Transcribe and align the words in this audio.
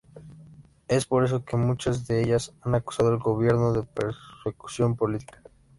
Es 0.87 1.05
por 1.05 1.23
eso 1.25 1.45
que 1.45 1.57
muchas 1.57 2.07
de 2.07 2.23
ellas 2.23 2.51
han 2.63 2.73
acusado 2.73 3.09
al 3.09 3.19
gobierno 3.19 3.71
de 3.71 3.83
persecución 3.83 4.95
política. 4.95 5.43